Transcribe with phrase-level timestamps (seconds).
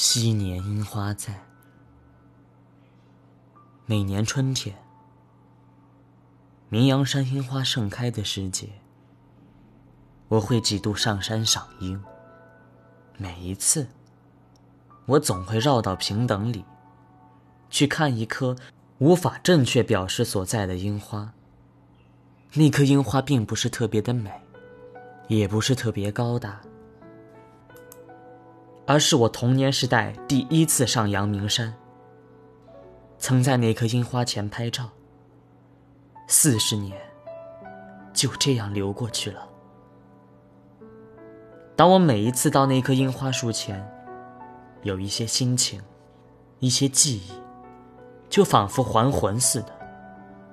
[0.00, 1.44] 昔年樱花在。
[3.84, 4.76] 每年春天，
[6.68, 8.68] 明阳山樱花盛开的时节，
[10.28, 12.00] 我会几度上山赏樱。
[13.16, 13.88] 每一次，
[15.04, 16.64] 我总会绕到平等里，
[17.68, 18.54] 去看一棵
[18.98, 21.34] 无法正确表示所在的樱花。
[22.52, 24.30] 那棵樱花并不是特别的美，
[25.26, 26.60] 也不是特别高大。
[28.88, 31.74] 而是我童年时代第一次上阳明山，
[33.18, 34.88] 曾在那棵樱花前拍照。
[36.26, 36.98] 四十年
[38.14, 39.46] 就这样流过去了。
[41.76, 43.86] 当我每一次到那棵樱花树前，
[44.80, 45.82] 有一些心情，
[46.58, 47.32] 一些记忆，
[48.30, 49.78] 就仿佛还魂似的，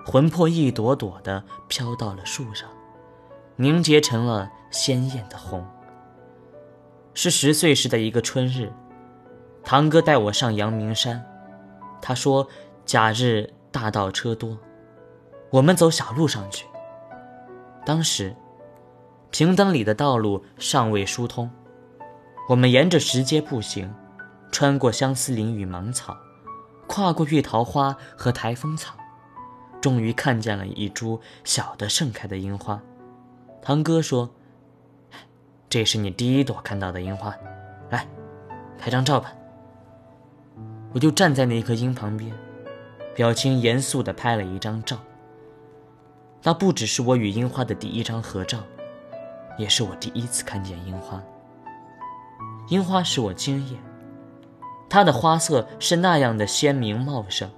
[0.06, 2.70] 魂魄一朵朵的飘到了树上，
[3.56, 5.66] 凝结成了鲜艳的红。
[7.18, 8.70] 是十岁时的一个春日，
[9.64, 11.24] 堂哥带我上阳明山。
[12.02, 12.46] 他说
[12.86, 14.58] ：“假日大道车多，
[15.50, 16.68] 我们走小路上去。”
[17.86, 18.36] 当时，
[19.32, 21.50] 平等里的道路尚未疏通，
[22.50, 23.92] 我们沿着石阶步行，
[24.52, 26.18] 穿过相思林与芒草，
[26.86, 28.94] 跨过玉桃花和台风草，
[29.80, 32.82] 终于看见了一株小的盛开的樱花。
[33.62, 34.30] 堂哥说。
[35.76, 37.36] 这是你第一朵看到的樱花，
[37.90, 38.08] 来，
[38.80, 39.34] 拍张照吧。
[40.94, 42.32] 我就站在那棵樱旁边，
[43.14, 44.98] 表情严肃地拍了一张照。
[46.44, 48.60] 那不只是我与樱花的第一张合照，
[49.58, 51.22] 也是我第一次看见樱花。
[52.70, 53.78] 樱花使我惊艳，
[54.90, 57.52] 它的花色是那样的鲜明茂盛，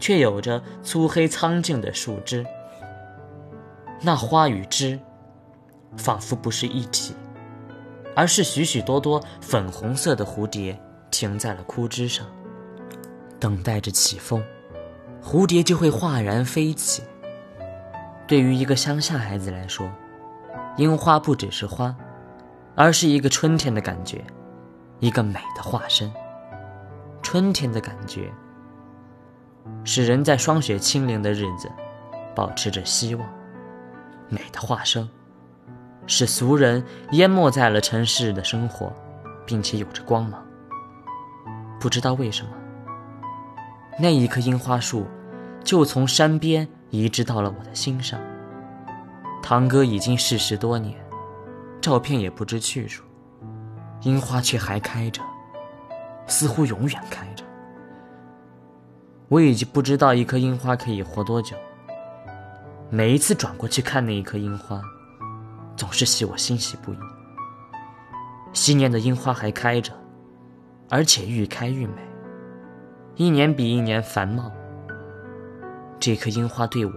[0.00, 2.44] 却有着粗黑苍劲的树枝。
[4.00, 4.98] 那花与枝。
[5.96, 7.14] 仿佛不是一体，
[8.14, 10.78] 而是许许多多粉红色的蝴蝶
[11.10, 12.26] 停在了枯枝上，
[13.38, 14.42] 等待着起风，
[15.22, 17.02] 蝴蝶就会哗然飞起。
[18.26, 19.90] 对于一个乡下孩子来说，
[20.76, 21.94] 樱花不只是花，
[22.74, 24.24] 而是一个春天的感觉，
[24.98, 26.12] 一个美的化身。
[27.22, 28.30] 春天的感觉，
[29.84, 31.70] 使人在霜雪清零的日子，
[32.34, 33.26] 保持着希望。
[34.28, 35.08] 美的化身。
[36.06, 38.92] 使俗人淹没在了城市的生活，
[39.46, 40.44] 并且有着光芒。
[41.80, 42.52] 不知道为什么，
[43.98, 45.06] 那一棵樱花树
[45.62, 48.18] 就从山边移植到了我的心上。
[49.42, 50.96] 堂哥已经逝世多年，
[51.80, 53.04] 照片也不知去处，
[54.00, 55.20] 樱花却还开着，
[56.26, 57.44] 似乎永远开着。
[59.28, 61.56] 我已经不知道一棵樱花可以活多久。
[62.88, 64.80] 每一次转过去看那一棵樱花。
[65.76, 66.98] 总是使我欣喜不已。
[68.52, 69.92] 昔年的樱花还开着，
[70.88, 72.02] 而且愈开愈美，
[73.16, 74.50] 一年比一年繁茂。
[75.98, 76.92] 这棵樱花对我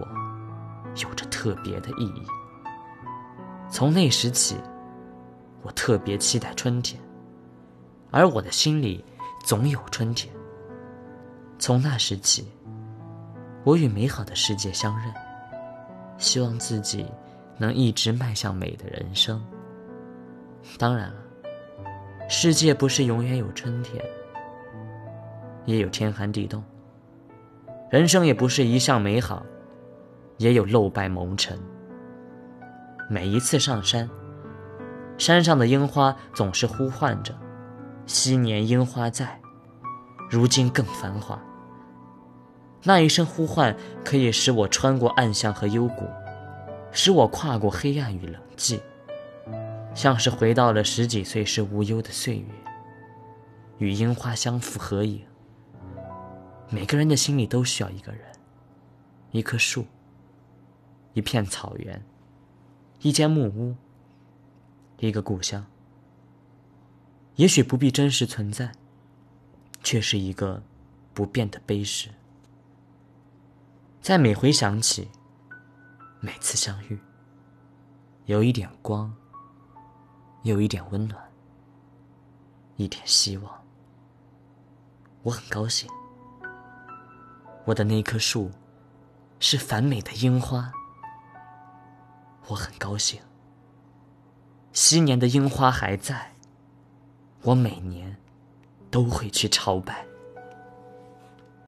[1.02, 2.22] 有着特别的意义。
[3.70, 4.56] 从那时起，
[5.62, 7.00] 我特别期待春天，
[8.10, 9.04] 而我的心里
[9.44, 10.32] 总有春天。
[11.58, 12.46] 从那时起，
[13.64, 15.12] 我与美好的世界相认，
[16.18, 17.04] 希望自己。
[17.58, 19.44] 能一直迈向美的人生。
[20.78, 21.16] 当然了，
[22.28, 24.02] 世界不是永远有春天，
[25.64, 26.62] 也有天寒地冻；
[27.90, 29.44] 人生也不是一向美好，
[30.36, 31.58] 也有漏败蒙尘。
[33.10, 34.08] 每一次上山，
[35.16, 37.34] 山上的樱花总是呼唤着
[38.06, 39.40] ：“昔年樱花在，
[40.30, 41.40] 如今更繁华。”
[42.84, 46.04] 那一声呼唤，可以使我穿过暗巷和幽谷。
[46.92, 48.80] 使我跨过黑暗与冷寂，
[49.94, 52.46] 像是回到了十几岁时无忧的岁月，
[53.78, 55.22] 与樱花相扶合影。
[56.70, 58.20] 每个人的心里都需要一个人，
[59.30, 59.86] 一棵树，
[61.14, 62.02] 一片草原，
[63.00, 63.74] 一间木屋，
[64.98, 65.64] 一个故乡。
[67.36, 68.72] 也许不必真实存在，
[69.82, 70.62] 却是一个
[71.14, 72.08] 不变的碑石，
[74.02, 75.08] 在每回想起。
[76.20, 76.98] 每次相遇，
[78.26, 79.14] 有一点光，
[80.42, 81.22] 有一点温暖，
[82.76, 83.64] 一点希望。
[85.22, 85.88] 我很高兴，
[87.64, 88.50] 我的那棵树
[89.38, 90.72] 是繁美的樱花。
[92.48, 93.20] 我很高兴，
[94.72, 96.34] 昔年的樱花还在，
[97.42, 98.16] 我每年
[98.90, 100.04] 都会去朝拜。